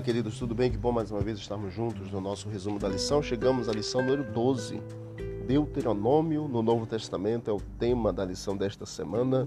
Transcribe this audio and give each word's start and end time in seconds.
Fala, 0.00 0.06
queridos, 0.06 0.38
tudo 0.38 0.54
bem? 0.54 0.70
Que 0.70 0.78
bom 0.78 0.92
mais 0.92 1.10
uma 1.10 1.20
vez 1.20 1.38
estarmos 1.38 1.74
juntos 1.74 2.10
no 2.10 2.22
nosso 2.22 2.48
resumo 2.48 2.78
da 2.78 2.88
lição. 2.88 3.22
Chegamos 3.22 3.68
à 3.68 3.72
lição 3.72 4.00
número 4.00 4.24
12. 4.32 4.82
Deuteronômio 5.46 6.48
no 6.48 6.62
Novo 6.62 6.86
Testamento 6.86 7.50
é 7.50 7.52
o 7.52 7.60
tema 7.78 8.10
da 8.10 8.24
lição 8.24 8.56
desta 8.56 8.86
semana. 8.86 9.46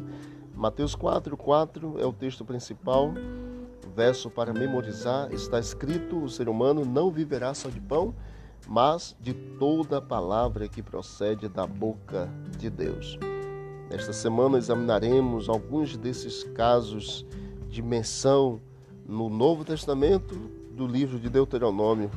Mateus 0.53 0.93
4, 0.93 1.35
4 1.35 1.99
é 1.99 2.05
o 2.05 2.13
texto 2.13 2.45
principal. 2.45 3.11
Verso 3.95 4.29
para 4.29 4.53
memorizar: 4.53 5.33
está 5.33 5.57
escrito: 5.57 6.23
o 6.23 6.29
ser 6.29 6.47
humano 6.47 6.85
não 6.85 7.09
viverá 7.09 7.51
só 7.55 7.67
de 7.67 7.81
pão, 7.81 8.13
mas 8.67 9.15
de 9.19 9.33
toda 9.33 9.99
palavra 9.99 10.67
que 10.67 10.83
procede 10.83 11.47
da 11.47 11.65
boca 11.65 12.29
de 12.59 12.69
Deus. 12.69 13.17
Nesta 13.89 14.13
semana 14.13 14.59
examinaremos 14.59 15.49
alguns 15.49 15.97
desses 15.97 16.43
casos 16.43 17.25
de 17.71 17.81
menção 17.81 18.61
no 19.05 19.29
Novo 19.29 19.65
Testamento 19.65 20.35
do 20.71 20.87
livro 20.87 21.19
de 21.19 21.29
Deuteronômio 21.29 22.09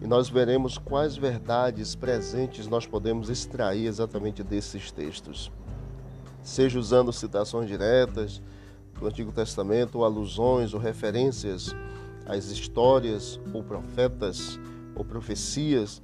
e 0.00 0.06
nós 0.06 0.28
veremos 0.28 0.76
quais 0.76 1.16
verdades 1.16 1.94
presentes 1.94 2.66
nós 2.66 2.86
podemos 2.86 3.30
extrair 3.30 3.86
exatamente 3.86 4.42
desses 4.42 4.90
textos. 4.90 5.50
Seja 6.42 6.78
usando 6.78 7.12
citações 7.12 7.68
diretas 7.68 8.42
do 8.98 9.06
Antigo 9.06 9.32
Testamento, 9.32 9.98
ou 9.98 10.04
alusões 10.04 10.74
ou 10.74 10.80
referências 10.80 11.74
às 12.26 12.46
histórias 12.46 13.40
ou 13.52 13.62
profetas 13.62 14.58
ou 14.94 15.04
profecias, 15.04 16.02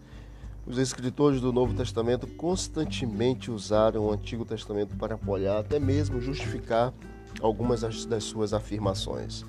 os 0.66 0.78
escritores 0.78 1.40
do 1.40 1.52
Novo 1.52 1.74
Testamento 1.74 2.26
constantemente 2.26 3.50
usaram 3.50 4.06
o 4.06 4.12
Antigo 4.12 4.44
Testamento 4.44 4.96
para 4.96 5.16
apoiar, 5.16 5.58
até 5.58 5.78
mesmo 5.78 6.20
justificar 6.20 6.94
algumas 7.40 7.82
das 8.06 8.24
suas 8.24 8.52
afirmações. 8.52 9.44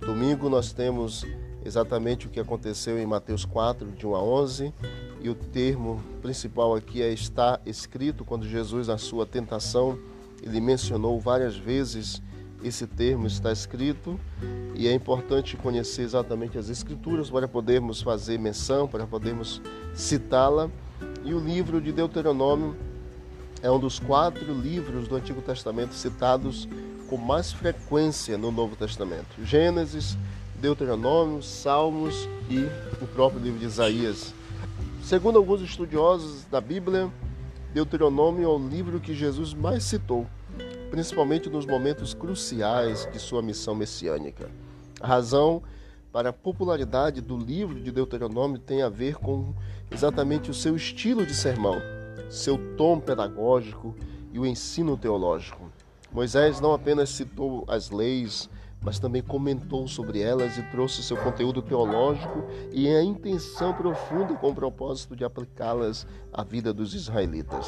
Domingo 0.00 0.48
nós 0.48 0.72
temos 0.72 1.26
exatamente 1.64 2.26
o 2.26 2.30
que 2.30 2.40
aconteceu 2.40 2.98
em 2.98 3.06
Mateus 3.06 3.44
4, 3.44 3.86
de 3.92 4.06
1 4.06 4.14
a 4.14 4.22
11, 4.22 4.74
e 5.20 5.28
o 5.28 5.34
termo 5.34 6.02
principal 6.22 6.74
aqui 6.74 7.02
é 7.02 7.12
está 7.12 7.60
escrito, 7.66 8.24
quando 8.24 8.46
Jesus, 8.46 8.88
na 8.88 8.96
sua 8.96 9.26
tentação, 9.26 9.98
ele 10.42 10.60
mencionou 10.60 11.20
várias 11.20 11.56
vezes 11.56 12.22
esse 12.64 12.86
termo 12.86 13.26
está 13.26 13.52
escrito, 13.52 14.18
e 14.74 14.88
é 14.88 14.94
importante 14.94 15.56
conhecer 15.56 16.02
exatamente 16.02 16.56
as 16.56 16.70
escrituras 16.70 17.28
para 17.28 17.46
podermos 17.46 18.00
fazer 18.00 18.38
menção, 18.38 18.88
para 18.88 19.06
podermos 19.06 19.60
citá-la. 19.94 20.70
E 21.22 21.34
o 21.34 21.38
livro 21.38 21.80
de 21.80 21.92
Deuteronômio 21.92 22.74
é 23.62 23.70
um 23.70 23.78
dos 23.78 23.98
quatro 23.98 24.52
livros 24.54 25.06
do 25.06 25.16
Antigo 25.16 25.42
Testamento 25.42 25.92
citados 25.94 26.66
com 27.10 27.16
mais 27.16 27.52
frequência 27.52 28.38
no 28.38 28.52
Novo 28.52 28.76
Testamento: 28.76 29.44
Gênesis, 29.44 30.16
Deuteronômio, 30.60 31.42
Salmos 31.42 32.28
e 32.48 32.60
o 33.02 33.06
próprio 33.08 33.42
livro 33.42 33.58
de 33.58 33.66
Isaías. 33.66 34.32
Segundo 35.02 35.36
alguns 35.36 35.60
estudiosos 35.60 36.44
da 36.44 36.60
Bíblia, 36.60 37.10
Deuteronômio 37.74 38.44
é 38.44 38.48
o 38.48 38.58
livro 38.58 39.00
que 39.00 39.12
Jesus 39.12 39.52
mais 39.52 39.82
citou, 39.82 40.24
principalmente 40.90 41.50
nos 41.50 41.66
momentos 41.66 42.14
cruciais 42.14 43.08
de 43.12 43.18
sua 43.18 43.42
missão 43.42 43.74
messiânica. 43.74 44.48
A 45.00 45.06
razão 45.08 45.62
para 46.12 46.30
a 46.30 46.32
popularidade 46.32 47.20
do 47.20 47.36
livro 47.36 47.80
de 47.80 47.90
Deuteronômio 47.90 48.58
tem 48.58 48.82
a 48.82 48.88
ver 48.88 49.16
com 49.16 49.52
exatamente 49.90 50.48
o 50.50 50.54
seu 50.54 50.76
estilo 50.76 51.26
de 51.26 51.34
sermão, 51.34 51.80
seu 52.28 52.76
tom 52.76 53.00
pedagógico 53.00 53.96
e 54.32 54.38
o 54.38 54.46
ensino 54.46 54.96
teológico. 54.96 55.69
Moisés 56.12 56.60
não 56.60 56.72
apenas 56.72 57.10
citou 57.10 57.64
as 57.68 57.90
leis, 57.90 58.50
mas 58.82 58.98
também 58.98 59.22
comentou 59.22 59.86
sobre 59.86 60.20
elas 60.20 60.58
e 60.58 60.62
trouxe 60.64 61.02
seu 61.02 61.16
conteúdo 61.16 61.62
teológico 61.62 62.44
e 62.72 62.88
a 62.88 63.02
intenção 63.02 63.72
profunda 63.72 64.34
com 64.34 64.50
o 64.50 64.54
propósito 64.54 65.14
de 65.14 65.24
aplicá-las 65.24 66.06
à 66.32 66.42
vida 66.42 66.72
dos 66.72 66.94
israelitas. 66.94 67.66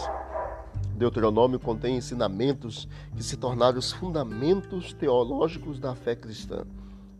Deuteronômio 0.97 1.61
contém 1.61 1.97
ensinamentos 1.97 2.89
que 3.15 3.23
se 3.23 3.37
tornaram 3.37 3.79
os 3.79 3.93
fundamentos 3.93 4.93
teológicos 4.93 5.79
da 5.79 5.95
fé 5.95 6.17
cristã. 6.17 6.65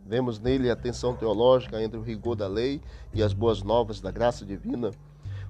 Vemos 0.05 0.39
nele 0.39 0.69
a 0.69 0.75
tensão 0.75 1.15
teológica 1.15 1.81
entre 1.81 1.97
o 1.97 2.03
rigor 2.03 2.35
da 2.35 2.47
lei 2.47 2.81
e 3.13 3.23
as 3.23 3.33
boas 3.33 3.63
novas 3.63 4.01
da 4.01 4.11
graça 4.11 4.45
divina 4.45 4.91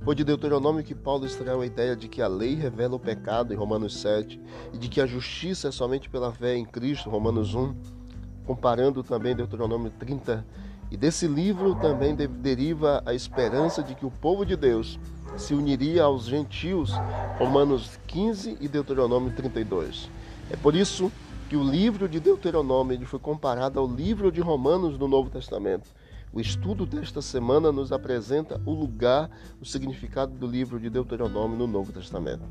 foi 0.03 0.15
de 0.15 0.23
Deuteronômio 0.25 0.83
que 0.83 0.93
Paulo 0.93 1.25
extraiu 1.25 1.61
a 1.61 1.65
ideia 1.65 1.95
de 1.95 2.09
que 2.09 2.21
a 2.21 2.27
lei 2.27 2.55
revela 2.55 2.95
o 2.95 2.99
pecado, 2.99 3.53
em 3.53 3.55
Romanos 3.55 4.01
7, 4.01 4.39
e 4.73 4.77
de 4.77 4.89
que 4.89 4.99
a 4.99 5.05
justiça 5.05 5.69
é 5.69 5.71
somente 5.71 6.09
pela 6.09 6.31
fé 6.33 6.57
em 6.57 6.65
Cristo, 6.65 7.09
Romanos 7.09 7.55
1, 7.55 7.73
comparando 8.45 9.01
também 9.01 9.33
Deuteronômio 9.33 9.91
30. 9.91 10.45
E 10.91 10.97
desse 10.97 11.25
livro 11.25 11.75
também 11.75 12.13
deriva 12.15 13.01
a 13.05 13.13
esperança 13.13 13.81
de 13.81 13.95
que 13.95 14.05
o 14.05 14.11
povo 14.11 14.45
de 14.45 14.57
Deus 14.57 14.99
se 15.37 15.53
uniria 15.53 16.03
aos 16.03 16.25
gentios, 16.25 16.91
Romanos 17.39 17.97
15 18.05 18.57
e 18.59 18.67
Deuteronômio 18.67 19.33
32. 19.33 20.11
É 20.51 20.57
por 20.57 20.75
isso 20.75 21.09
que 21.47 21.55
o 21.55 21.63
livro 21.63 22.09
de 22.09 22.19
Deuteronômio 22.19 23.05
foi 23.05 23.19
comparado 23.19 23.79
ao 23.79 23.87
livro 23.87 24.33
de 24.33 24.41
Romanos 24.41 24.99
no 24.99 25.07
Novo 25.07 25.29
Testamento 25.29 25.87
o 26.33 26.41
estudo 26.41 26.85
desta 26.85 27.21
semana 27.21 27.71
nos 27.71 27.91
apresenta 27.91 28.59
o 28.65 28.73
lugar, 28.73 29.29
o 29.61 29.65
significado 29.65 30.33
do 30.33 30.47
livro 30.47 30.79
de 30.79 30.89
Deuteronômio 30.89 31.55
no 31.55 31.67
Novo 31.67 31.93
Testamento. 31.93 32.43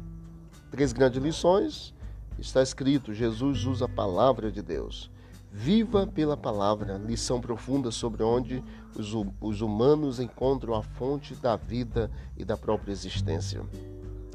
Três 0.70 0.92
grandes 0.92 1.20
lições. 1.20 1.92
Está 2.38 2.62
escrito: 2.62 3.12
Jesus 3.12 3.66
usa 3.66 3.86
a 3.86 3.88
palavra 3.88 4.52
de 4.52 4.62
Deus. 4.62 5.10
Viva 5.50 6.06
pela 6.06 6.36
palavra, 6.36 6.96
lição 6.96 7.40
profunda 7.40 7.90
sobre 7.90 8.22
onde 8.22 8.64
os, 8.96 9.12
os 9.40 9.60
humanos 9.60 10.18
encontram 10.18 10.74
a 10.74 10.82
fonte 10.82 11.34
da 11.34 11.56
vida 11.56 12.10
e 12.38 12.44
da 12.44 12.56
própria 12.56 12.92
existência 12.92 13.62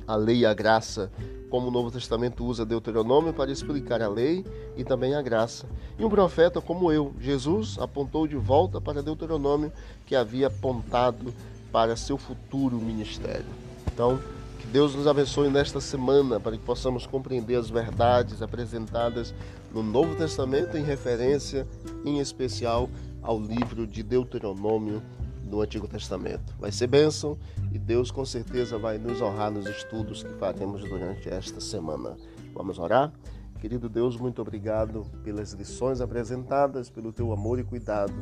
a 0.07 0.15
lei 0.15 0.37
e 0.37 0.45
a 0.45 0.53
graça, 0.53 1.11
como 1.49 1.67
o 1.67 1.71
Novo 1.71 1.91
Testamento 1.91 2.45
usa 2.45 2.65
Deuteronômio 2.65 3.33
para 3.33 3.51
explicar 3.51 4.01
a 4.01 4.07
lei 4.07 4.45
e 4.77 4.83
também 4.83 5.13
a 5.13 5.21
graça. 5.21 5.67
E 5.99 6.05
um 6.05 6.09
profeta 6.09 6.61
como 6.61 6.91
eu, 6.91 7.13
Jesus, 7.19 7.77
apontou 7.79 8.25
de 8.25 8.37
volta 8.37 8.79
para 8.79 9.03
Deuteronômio 9.03 9.71
que 10.05 10.15
havia 10.15 10.47
apontado 10.47 11.33
para 11.71 11.95
seu 11.95 12.17
futuro 12.17 12.77
ministério. 12.77 13.45
Então, 13.93 14.19
que 14.59 14.67
Deus 14.67 14.95
nos 14.95 15.07
abençoe 15.07 15.49
nesta 15.49 15.81
semana 15.81 16.39
para 16.39 16.57
que 16.57 16.63
possamos 16.63 17.05
compreender 17.05 17.55
as 17.55 17.69
verdades 17.69 18.41
apresentadas 18.41 19.33
no 19.73 19.83
Novo 19.83 20.15
Testamento 20.15 20.77
em 20.77 20.83
referência, 20.83 21.67
em 22.05 22.19
especial, 22.19 22.89
ao 23.21 23.39
livro 23.39 23.85
de 23.85 24.01
Deuteronômio 24.03 25.01
do 25.43 25.61
Antigo 25.61 25.87
Testamento. 25.87 26.53
Vai 26.59 26.71
ser 26.71 26.87
bênção 26.87 27.37
e 27.77 27.79
Deus 27.79 28.09
com 28.09 28.25
certeza 28.25 28.75
vai 28.79 28.97
nos 28.97 29.21
honrar 29.21 29.51
nos 29.51 29.67
estudos 29.67 30.23
que 30.23 30.33
faremos 30.33 30.81
durante 30.81 31.29
esta 31.29 31.61
semana. 31.61 32.17
Vamos 32.51 32.79
orar? 32.79 33.13
Querido 33.61 33.87
Deus, 33.87 34.17
muito 34.17 34.41
obrigado 34.41 35.05
pelas 35.23 35.51
lições 35.53 36.01
apresentadas, 36.01 36.89
pelo 36.89 37.13
teu 37.13 37.31
amor 37.31 37.59
e 37.59 37.63
cuidado, 37.63 38.13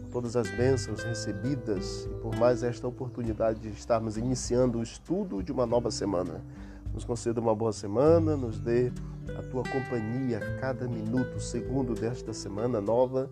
por 0.00 0.10
todas 0.10 0.34
as 0.34 0.50
bênçãos 0.50 1.04
recebidas 1.04 2.08
e 2.10 2.14
por 2.20 2.34
mais 2.34 2.64
esta 2.64 2.88
oportunidade 2.88 3.60
de 3.60 3.68
estarmos 3.68 4.16
iniciando 4.16 4.80
o 4.80 4.82
estudo 4.82 5.40
de 5.40 5.52
uma 5.52 5.66
nova 5.66 5.92
semana. 5.92 6.44
Nos 6.92 7.04
conceda 7.04 7.40
uma 7.40 7.54
boa 7.54 7.72
semana, 7.72 8.36
nos 8.36 8.58
dê 8.58 8.90
a 9.38 9.42
tua 9.44 9.62
companhia 9.62 10.40
cada 10.60 10.88
minuto, 10.88 11.38
segundo 11.38 11.94
desta 11.94 12.32
semana 12.32 12.80
nova 12.80 13.30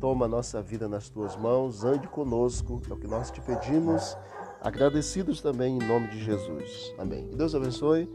Toma 0.00 0.26
a 0.26 0.28
nossa 0.28 0.62
vida 0.62 0.88
nas 0.88 1.08
tuas 1.08 1.36
mãos, 1.36 1.84
ande 1.84 2.08
conosco, 2.08 2.80
é 2.88 2.92
o 2.92 2.96
que 2.96 3.06
nós 3.06 3.30
te 3.30 3.40
pedimos, 3.40 4.16
agradecidos 4.64 5.42
também 5.42 5.76
em 5.76 5.86
nome 5.86 6.08
de 6.08 6.24
Jesus. 6.24 6.94
Amém. 6.98 7.28
Que 7.28 7.36
Deus 7.36 7.54
abençoe. 7.54 8.08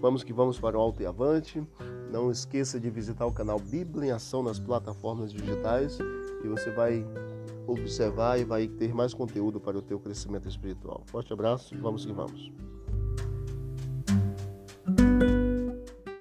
Vamos 0.00 0.24
que 0.24 0.32
vamos 0.32 0.58
para 0.58 0.76
o 0.76 0.80
alto 0.80 1.00
e 1.00 1.06
avante. 1.06 1.64
Não 2.10 2.30
esqueça 2.32 2.80
de 2.80 2.90
visitar 2.90 3.24
o 3.26 3.32
canal 3.32 3.60
Bíblia 3.60 4.08
em 4.08 4.10
Ação 4.10 4.42
nas 4.42 4.58
plataformas 4.58 5.32
digitais 5.32 5.98
e 6.42 6.48
você 6.48 6.70
vai 6.72 7.06
observar 7.66 8.40
e 8.40 8.44
vai 8.44 8.66
ter 8.66 8.92
mais 8.92 9.14
conteúdo 9.14 9.60
para 9.60 9.78
o 9.78 9.82
teu 9.82 10.00
crescimento 10.00 10.48
espiritual. 10.48 11.02
Forte 11.06 11.32
abraço, 11.32 11.76
vamos 11.80 12.04
que 12.04 12.12
vamos. 12.12 12.50